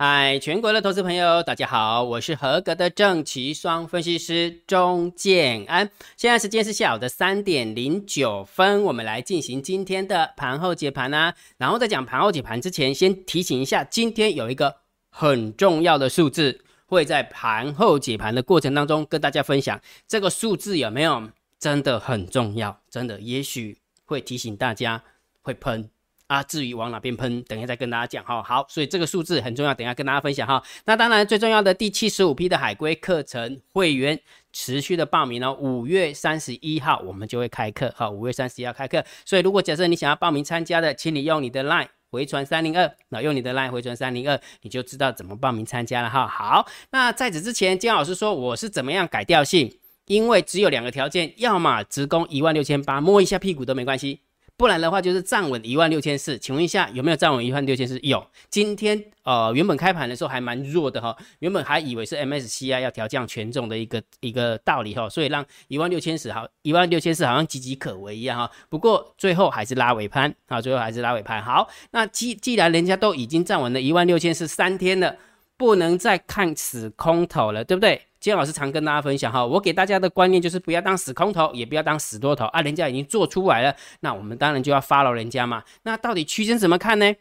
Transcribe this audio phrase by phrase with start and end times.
[0.00, 5.90] 嗨，全国的投资朋友，大家好，我是合格的正奇双分析师钟建安。
[6.16, 11.34] 现在时间是下午的三点零九分，我们来进行今天的盘后解盘啊。
[11.56, 14.76] 然后在讲盘后解盘之前，先提醒一下，今天有一个
[15.10, 19.80] 很重要的数字，会在盘后解盘的过程当中跟大家分享。
[20.06, 21.28] 这个数字有没有
[21.58, 22.80] 真的很重要？
[22.88, 25.02] 真的，也许会提醒大家
[25.42, 25.90] 会喷。
[26.28, 28.42] 啊，至于往哪边喷，等一下再跟大家讲哈。
[28.42, 30.62] 好，所以这个数字很重要，等一下跟大家分享哈。
[30.84, 34.20] 那当然最重要的第七十五批的海龟课程会员
[34.52, 38.08] 持续的报名哦，五月三十一号我们就会开课哈。
[38.08, 46.26] 五月三十一号开课，所以如果假设你想要报名参加的，请你用你的 line 回传三零二，那用你的 line 回传三零二，你就知道怎么报名参加了哈。
[46.26, 54.20] 好，那在此之前，金老师说我是怎么样改调性，因为只有两个条件，要么直攻一万六千八，摸一下屁股都没关系。
[54.58, 57.96] 不然的话就是站稳一万六千四，请问一下有没有站稳一万六千四？
[58.00, 58.26] 有。
[58.50, 68.50] 今天呃原本开盘的时候还蛮弱的哈，原本还以为是 MSCI 要调降权重的一个一个道理哈，所以让一万六千四好一万六千四好像岌岌可危一样哈。
[68.68, 71.40] 不过最后还是拉尾盘啊，最后还是拉尾盘。
[71.40, 75.14] 好，那既既然人家都已经站稳了一万六千四三天了，
[75.56, 78.07] 不能再看死空头了，对不对？
[78.20, 82.60] 今天老师常跟大家分享哈，我给大家的观念就是不要当死空头，也不要当死多头啊。
[82.62, 85.62] 人家已经做出来了，那我们当然就要发牢人家嘛。
[85.82, 87.14] 那到底区间怎么看呢？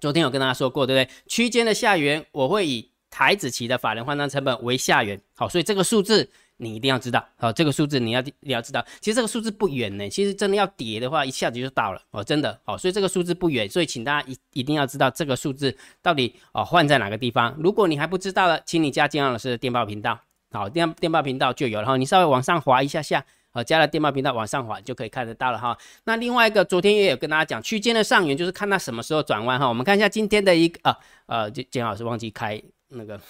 [0.00, 1.14] 昨天有跟大家说过，对不对？
[1.26, 6.30] 区间的下缘我会以台子期的法人换算成本为下缘，好，所以这个数字。
[6.60, 17.54] 你一定要知道，好，这个数字你要你要知道，其实这个数字不远呢，其实真的要跌的话，一下子就到了哦，真的，哦，所以这个数字不远，所以请大家一一定要知道这个数字到底哦换在哪个地方。
[17.58, 20.18] 如果你还不知道了，请你加金老师的电报频道，
[20.50, 25.78] 好，电电报频道就有了哈，你稍微往上滑一下下，好，加了电报频道往上滑就可以看得到了哈。
[26.04, 29.68] 那另外一个，昨天也有跟大家讲，区间的上缘就是看它什么时候转弯哈。
[29.68, 33.20] 我们看一下今天的一个啊呃，金老师忘记开那个。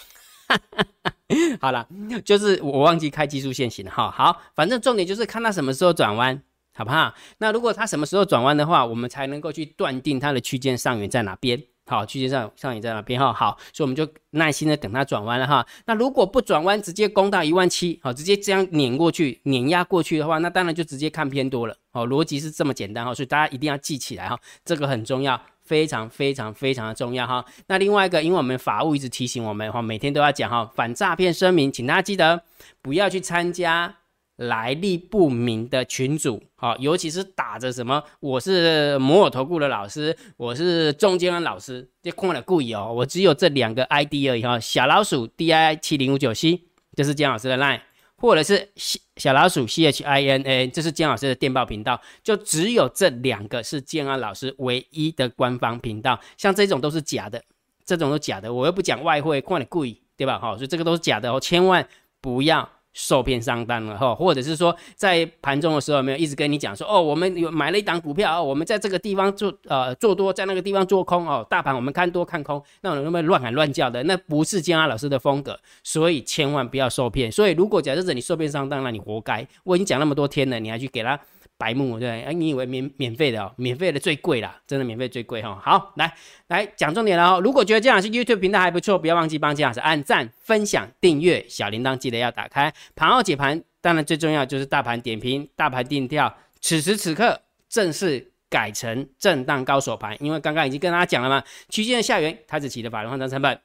[1.60, 1.86] 好了，
[2.24, 4.10] 就是我忘记开技术线型了哈。
[4.10, 6.40] 好，反正重点就是看它什么时候转弯，
[6.74, 7.14] 好不好？
[7.38, 11.62] 那如果它什么时候转弯的话，我们才能够去断定它的区间上缘在哪边。
[11.88, 13.32] 好，区间上上也在那边哈？
[13.32, 15.66] 好，所以我们就耐心的等它转弯了哈。
[15.86, 21.74] 那如果不转弯，直接攻到一万七，好，直接这样碾过去、碾压过去的话，那当然就直接看偏多了。
[21.92, 25.40] 哦，逻辑是这么简单哈，所以大家一定要记起来哈，这个很重要。
[25.64, 27.44] 非常非常非常的重要哈。
[27.66, 32.42] 那另外一个，因为我们法务一直提醒我们哈，每天都要讲哈，反诈骗声明，请大家记得
[32.80, 33.94] 不要去参加
[34.38, 46.62] 来历不明的群组哈，尤其是打着什么我是摩尔投顾的老师，我是中间的老师，这空了故意哦，我只有这两个 ID 而已哈，小老鼠 D I 七零五九 C，
[46.96, 47.80] 这是姜老师的 line。
[48.20, 57.40] 或者是小小老鼠 C H I N A，这是建老师的电报频道，就只有这两个是建安老师唯一的官方频道，像这种都是假的，
[57.84, 60.36] 这种都假的，我又不讲外汇，看你贵，对吧？
[60.36, 61.88] 哈，所以这个都是假的哦，千万
[62.20, 62.68] 不要。
[62.92, 77.30] 受骗上当了哈，或者是说在盘中的时候没有一直跟你讲说哦，我们有买了一档股票哦，我们在这个地方做呃做多，在那个地方做空哦，大盘我们看多看空，那种那么乱喊乱叫的，那不是江阿老师的风格，所以千万不要受骗。
[77.30, 79.46] 所以如果假设你受骗上当，了你活该。
[79.64, 81.18] 我已经讲那么多天了，你还去给他。
[81.58, 83.52] 白目对，哎，你以为免免费的哦？
[83.56, 85.60] 免费的最贵啦，真的免费最贵哈。
[85.60, 86.14] 好，来
[86.46, 87.40] 来讲重点了哦。
[87.42, 92.72] 如果觉得这老师 YouTube 频道还不错，不要忘记帮姜老师按赞、分享、订阅，小铃铛记得要打开。
[92.94, 96.32] 盘后解盘，当然最重要就是大盘点评、大盘定调。
[96.60, 103.60] 此时此刻正式改成震荡高手盘，因为刚刚已经跟大家讲了嘛，区间的下缘开始起的法人换仓成本，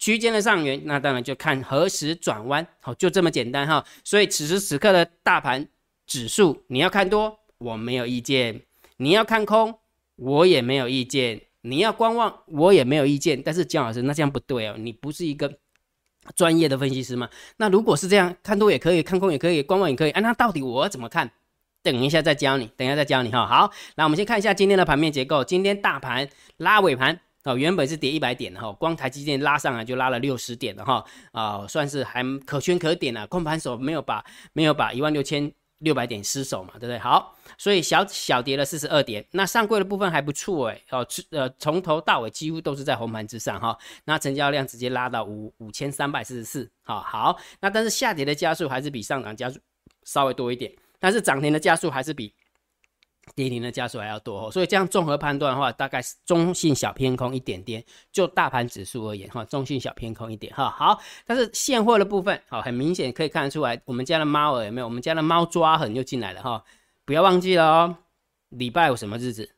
[0.00, 3.84] 区间的上缘那当然就看何时转弯，好，就这么简单哈。
[4.02, 5.68] 所以此时此刻的大盘。
[6.06, 8.60] 指数你要看多，我没有意见；
[8.98, 9.78] 你要看空，
[10.16, 13.42] 我也没有意见；你要观望，我也没有意见。
[13.42, 15.52] 但是姜老师，那这样不对哦，你不是一个
[16.34, 17.28] 专业的分析师吗？
[17.56, 21.30] 那如果是这样，看多也可以，看空也可以，观望也可以，啊，那到底我怎么看？
[21.82, 23.46] 等一下再教你，等一下再教你哈。
[23.46, 25.44] 好，那我们先看一下今天的盘面结构。
[25.44, 33.26] 今天大盘拉尾盘哦，原本是跌一百点的哈，光台积电拉上来就拉了六十点的哈，啊，算是还可圈可点了。
[33.28, 35.52] 控盘手没有把没有把一万六千。
[35.78, 36.98] 六百点失守嘛，对不对？
[36.98, 39.24] 好，所以小小跌了四十二点。
[39.32, 43.76] 那上柜的部分还不错哎，哦，呃，从头到尾几乎都是在红盘之上哈。
[44.04, 47.38] 那成交量直接拉到五五千三百四十四，好好。
[47.60, 49.58] 那但是下跌的加速还是比上涨加速
[50.04, 52.32] 稍微多一点，但是涨停的加速还是比。
[53.34, 57.84] 跌停的加速还要多哦，所以这样综合判断的话，大概是中性小偏空一点点。
[58.12, 61.00] 就大盘指数而言，哈，中性小偏空一点，哈，好。
[61.26, 64.86] 但是现货的部分，好，很明显可以看得出来，我们家的猫儿有没有？
[64.86, 66.64] 我们家的猫抓痕又进来了，哈，
[67.04, 67.96] 不要忘记了哦。
[68.50, 69.50] 礼拜有什么日子？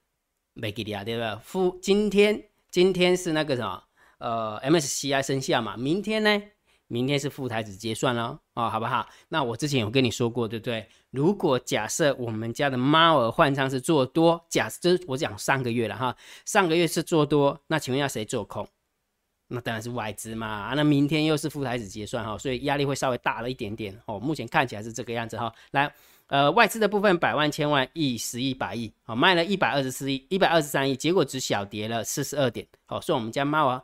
[0.55, 1.41] 没给你啊，对吧？
[1.45, 3.83] 夫，今天今天是那个什么？
[4.19, 6.43] 呃 MSCI 生效嘛，明天呢？
[6.89, 9.07] 明天是副台子结算了，哦，好不好？
[9.29, 10.87] 那我之前有跟你说过，对不对？
[11.11, 18.67] 如果假设我们家的猫儿换仓是做多，假设我讲上个月了哈，上个月是做多，那请问一下谁做空？
[19.49, 20.47] 那当然是外资嘛。
[20.47, 24.19] 啊，那明天又是副台子结算哈，所以压力会稍微大了一点点哦。
[24.19, 25.53] 目前看起来是这个样子哈。
[25.73, 25.91] 来，
[26.29, 33.83] 呃，外资的部分百万、千万、亿、十亿、百亿，好，卖了一百二十四亿、一百二十三亿，结果只小跌了四十二点，好，所以我们家猫啊。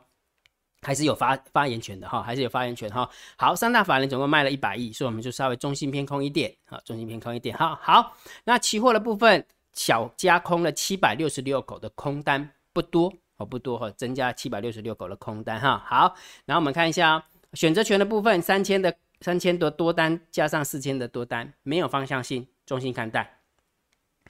[0.85, 3.09] 还是有发发言权的哈，还是有发言权哈。
[3.35, 7.77] 好，三大法人总共卖了一百亿，所以我们就稍微中心偏空一点啊，中心偏空一点哈。
[7.81, 9.43] 好，那期货的部分
[9.73, 15.83] 小加空了七百六十六口的空单，不多哦，不多哈，增加七百六十六口的空单哈。
[15.87, 16.15] 好，
[16.45, 23.39] 然后我们看一下选择权的部分，三千的三千的多单加上四千的多单，没有方向性，中心看待。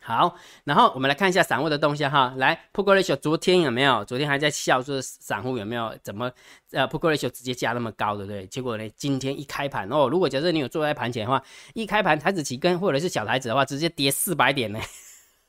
[0.08, 0.36] 好，
[0.66, 2.32] 然后我们来看一下散户的动向哈。
[2.38, 4.06] 来，Put Ratio 昨天有没有？
[4.06, 6.32] 昨天还在笑说散户有没有怎么
[6.74, 8.46] 呃 Put Ratio 直接加那么高，对不对？
[8.46, 11.42] 结果呢，今天一开盘哦，如果假设你有坐在盘前的话，
[11.74, 14.80] 一开盘台子期跟或者是小台子的话，直接跌四百点呢。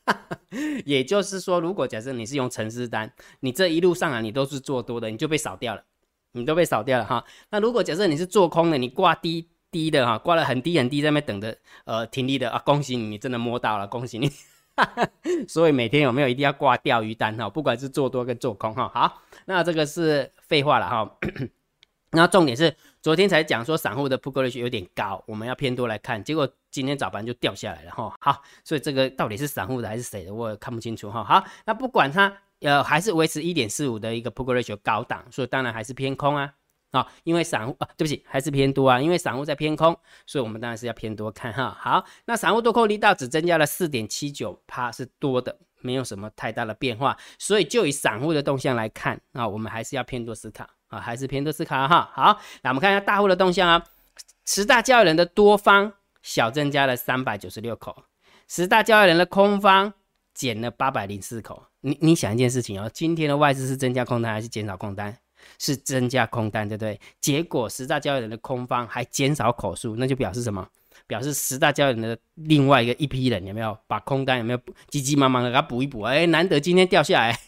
[0.85, 5.83] 也就是说，如果假设你是用城市单，你这一路上来你都是做多的，你就被扫掉了，
[6.31, 7.23] 你都被扫掉了哈。
[7.51, 9.49] 那如果假设你是做空的，你挂低。
[9.77, 14.31] 低的哈，挂了很低很低，在那等着，呃，停利的啊，恭喜你，你真的摸到了，恭喜你。
[15.47, 17.49] 所以每天有没有一定要挂钓鱼单哈？
[17.49, 18.89] 不管是做多跟做空哈。
[18.93, 21.17] 好，那这个是废话了哈。
[22.11, 28.15] 那重点是昨天才讲说散户的 put ratio 有点高，我们要偏多来看，结果今天早盘就掉下来了哈。
[28.19, 31.23] 好，所以这个到底是散户的还是谁的，我也看不清楚哈。
[31.23, 32.31] 好，那不管它，
[32.61, 36.51] 呃，还是维持一点四五的一个 put ratio 高档，所以当然还是偏空啊。
[36.91, 41.77] 啊，因为散户啊，对不起，还是偏多啊，因为散户在偏空，所以我们当然是要偏多看哈。
[41.79, 47.17] 好，那散户多空力道只增加了四点七九趴，是多的，没有什么太大的变化。
[47.37, 52.09] 所以就以散户的动向来看啊，我们还是要偏多思考啊，还是偏多思考哈。
[52.13, 53.83] 好，那我们看一下大户的动向啊，
[54.45, 55.91] 十大交易人的多方
[56.21, 58.03] 小增加了三百九十六口，
[58.47, 59.93] 十大交易人的空方
[60.33, 61.65] 减了八百零四口。
[61.81, 65.17] 你你想一件事情哦，今天的外资是增加空单还是减少空单？
[65.59, 66.99] 是增加空单，对不对？
[67.19, 70.67] 结果十大交易人的空方还减少口数，那就表示什么？
[71.05, 74.59] 表示十大交易人的另外一个一批人有没有把空单有没有
[74.89, 76.01] 急急忙忙的给他补一补？
[76.01, 77.39] 哎，难得今天掉下来，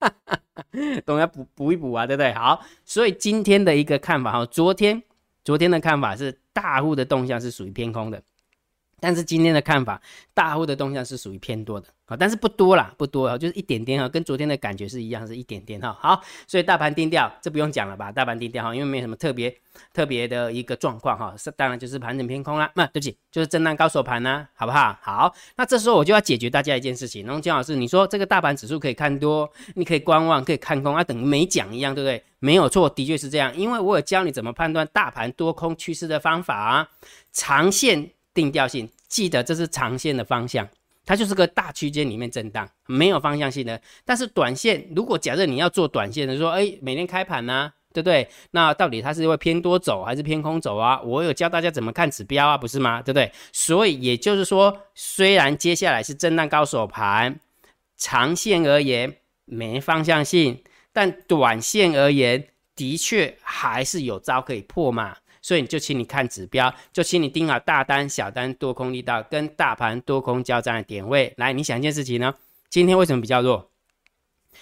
[1.06, 2.32] 总要补补一补啊，对不对？
[2.34, 5.02] 好，所以今天的一个看法哈，昨天
[5.44, 8.22] 昨天的看法是大户的动向是属于偏空的。
[9.02, 10.00] 但是今天的看法，
[10.32, 15.92] 大户的动向是属于偏多的啊，但是不多啦，不多啊，就是一点点哈，跟昨天的感觉是一样，是一点点哈。
[16.00, 18.12] 好，所以大盘定调，这不用讲了吧？
[18.12, 19.52] 大盘定调哈，因为没什么特别
[19.92, 24.96] 特别的一个状况哈，是当然就是盘整偏空啦，那对不起，就是震荡高手盘呢，好不好？
[25.02, 32.22] 好，那这时候我就要解决大家一件事情，然后姜老师，你说这个大盘指数可以看多，你可以观望，可以看空啊，等于没讲一样，对不对？
[32.38, 36.88] 没有错，的确是这样，因为我有教你怎么判断大盘多空趋势的方法啊，
[37.32, 38.10] 长线。
[38.34, 40.68] 定调性，记得这是长线的方向，
[41.04, 43.80] 它就是个大区间里面震荡，没有方向性的。
[44.04, 48.28] 但是短线，如果假设你要做短线的，说，哎，每天开盘呢，对不对？
[48.52, 51.00] 那到底它是会偏多走还是偏空走啊？
[51.02, 53.02] 我有教大家怎么看指标啊，不是吗？
[53.02, 53.30] 对不对？
[53.52, 57.38] 所以也就是说，虽然接下来是震荡高手盘，
[57.96, 60.62] 长线而言没方向性，
[60.92, 65.16] 但短线而言的确还是有招可以破嘛。
[65.42, 71.34] 所以你就请你看指标，就请你盯好大单、小单、多空力道跟大盘多空交战的点位。
[71.36, 72.32] 来，你想一件事情呢？
[72.70, 73.68] 今天为什么比较弱？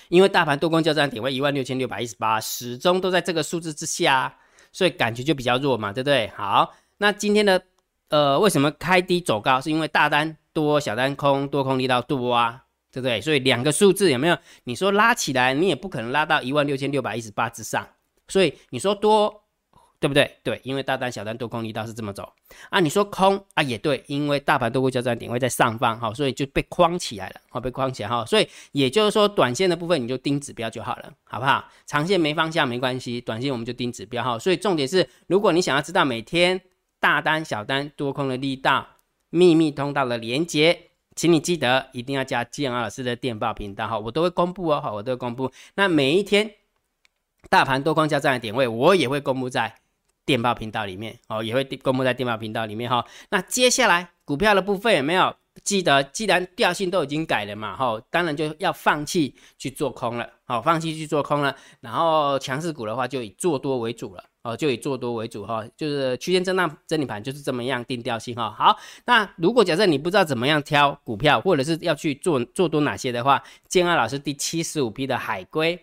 [0.09, 4.35] 因为大盘多空交战点位一万六千六百一十八，始终都在这个数字之下，
[4.73, 6.29] 所以感觉就比较弱嘛，对不对？
[6.35, 7.63] 好，那今天的
[8.09, 9.61] 呃为什么开低走高？
[9.61, 13.21] 是因为大单多，小单空，多空力道多啊，对不对？
[13.21, 14.39] 所以两个数字有没有？
[14.65, 17.87] 你说拉起来，你也不可能拉到一万六千六百一十八之上，
[18.29, 19.40] 所以你说多。
[20.01, 20.35] 对不对？
[20.43, 22.33] 对，因为大单、小单、多空力道是这么走
[22.71, 22.81] 啊。
[22.81, 28.25] 你说空啊，也对，因为大盘多空交战点位在上方，哈，所以就被框起来了，哈，被框起来，哈。
[28.25, 31.69] 所以也就是说，短线的部分你就盯指标就好了，好不好？
[31.85, 34.39] 长线没方向没关系，短线我们就盯指标，哈。
[34.39, 36.59] 所以重点是，如果你想要知道每天
[36.99, 38.87] 大单、小单、多空的力道、
[39.29, 45.53] 秘密通道的连接，请你记得一定要加建安老师的电报频道，哈，我都会公布哦，好，我都会公布。
[45.75, 46.51] 那每一天
[47.51, 49.75] 大盘多空交战的点位，我也会公布在。
[50.31, 53.05] 电报频道里面哦，也会公布在电报频道里面哈。
[53.31, 55.35] 那接下来股票的部分有没有
[55.65, 56.05] 记得？
[56.05, 61.57] 既然调性都已经改了嘛，哈，当然就要放弃去做空了，好，放弃去做空了。
[61.81, 65.67] 然后强势股的话，就以做多为主了，哦，就以做多为主哈。
[65.77, 68.55] 就是区间震荡整理盘就是这么样定调性哈。
[68.57, 75.81] 好，那如果假设你不知道怎么样挑股票，或者是要去做做多哪些的话，建安老师第七十五批的海龟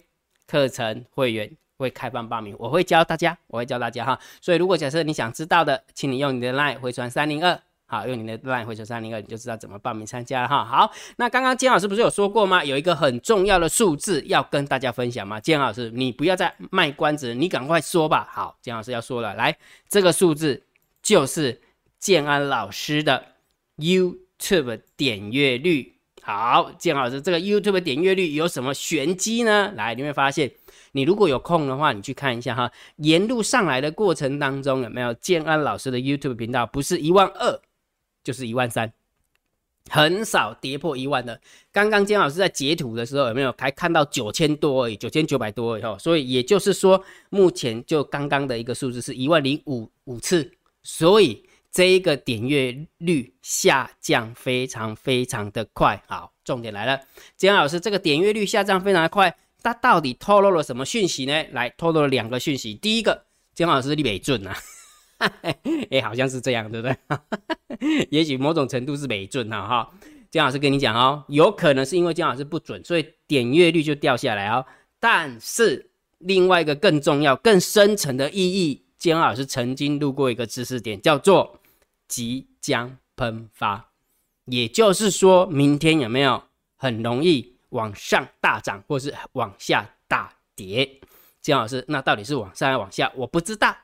[0.47, 1.57] 课程会员。
[1.77, 4.19] 会开放报名，我会教大家，我会教大家哈。
[4.41, 10.65] 所以如果假设你想知道的，请你用你的 line 回传三零二，好，用你的 line 回传三零二，你就知道怎么报名参加了哈。
[10.65, 12.63] 好，那刚刚金老师不是有说过吗？
[12.63, 15.39] 有一个很重要的数字要跟大家分享吗？
[15.39, 18.27] 金老师，你不要再卖关子，你赶快说吧。
[18.31, 19.55] 好，金老师要说了，来，
[19.87, 20.63] 这个数字
[21.03, 21.61] 就是
[21.99, 23.23] 建安老师的
[23.77, 25.93] YouTube 点阅率。
[26.23, 29.71] 好，建老师，这个 YouTube 点阅率有什么玄机呢？
[29.75, 30.51] 来，你会发现。
[30.97, 36.65] 你如果有空的话，你去看一下哈，沿路上来的过程当中有没有建安老师的 YouTube 频道？
[36.65, 37.61] 不是一万二，
[38.23, 38.91] 就是一万三，
[39.91, 41.39] 很少跌破一万的。
[41.71, 45.99] 刚刚建安老师在截图的时候有没有还看到九千多而已，九千九百多而已。
[45.99, 50.51] 所以也就是说，目前就刚刚的一个数字是一万零五五次，
[50.81, 56.01] 所以这一个点阅率下降非常非常的快。
[56.07, 56.99] 好，重点来了，
[57.35, 59.37] 建安老师这个点阅率下降非常的快。
[59.67, 61.43] 他到底透露了什么讯息呢？
[61.51, 62.73] 来，透露了两个讯息。
[62.73, 64.55] 第一个，姜老师你没准啊，
[65.91, 68.07] 哎，好像是这样，对不对？
[68.09, 69.91] 也许某种程度是没准啊，哈。
[70.31, 74.65] 姜老师跟你讲哦，有可能是因为姜老师不准，所以点阅率就掉下来哦。
[75.01, 81.59] 但是另外一个更重要、更深层的意义，姜老师曾经录过一个知识点，叫做
[82.07, 83.89] 即将喷发，
[84.45, 86.43] 也就是说明天有没有
[86.77, 87.56] 很容易。
[87.69, 90.99] 往上大涨，或是往下大跌，
[91.41, 93.11] 姜老师，那到底是往上还是往下？
[93.15, 93.75] 我不知道。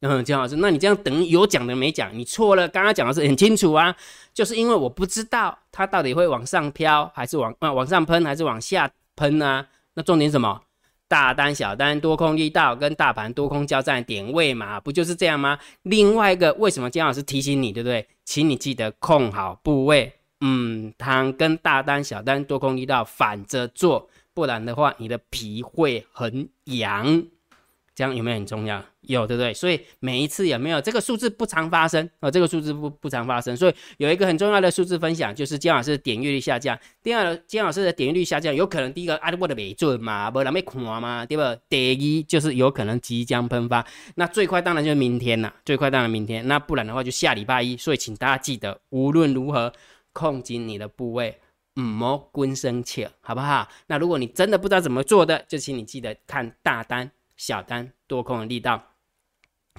[0.00, 2.68] 嗯，姜老师，那你这样等于有讲的没讲，你错了。
[2.68, 3.96] 刚刚讲的是很清楚啊，
[4.34, 9.66] 就是因为我不知道它到底会往上飘，还是往啊往上喷，还是往下喷啊？
[9.94, 10.60] 那重点什么？
[11.08, 15.58] 大单、小单、多空力道跟大盘多空交战点位嘛，不就是这样吗？
[15.82, 18.06] 另外一个，为什么姜老师提醒你，对不对？
[18.24, 20.12] 请你记得控好部位。
[20.46, 27.24] 嗯，汤跟大单、小单、多空一道反着做，不然的话，你的皮会很痒。
[27.94, 28.84] 这样有没有很重要？
[29.02, 29.54] 有，对不对？
[29.54, 32.28] 所以每一次有没有这个数字不常发生啊？
[32.28, 36.76] 这个数字不不常发生，所以有一个很重要的数字分享，就是姜老师点阅率下降。
[37.04, 41.60] 第二，姜老师的点阅率下降，有可能第一个阿德沃的没准嘛，不然没看嘛，对不？
[41.68, 43.86] 第一就是有可能即将喷发，
[44.16, 47.76] 那最快当然就是明天了，最快当然明天，那不然的话就下礼拜一。
[47.76, 49.72] 所以请大家记得，无论如何。
[50.14, 51.38] 控紧你的部位，
[51.76, 53.68] 嗯，莫滚生气，好不好？
[53.88, 58.82] 那如果你真的不知道怎么做的，就请你记得看大单、小单、多空的力道，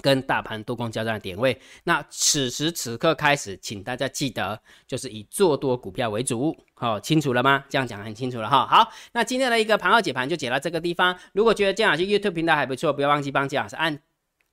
[0.02, 1.58] 跟大盘多空交战的点位。
[1.84, 7.64] 那此时此刻开始，请大家记得，就是以做多股票为主，好，清楚了吗？
[7.68, 8.66] 这样讲很清楚了哈。
[8.66, 11.18] 好，那今天的一个盘后解盘就解到这个地方。
[11.32, 13.98] 如果觉得姜老师 YouTube 频道还不错，不要忘记帮姜老师按。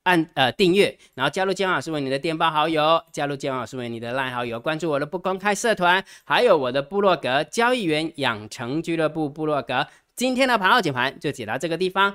[0.04, 9.86] 按呃订阅，然后加入姜老师为你的电报好友，加入姜老师为你的赖好友，关注我的不公开社团，还有我的部落格交易员养成俱乐部部落格。
[10.16, 12.14] 今天的盘后解盘就解到这个地方，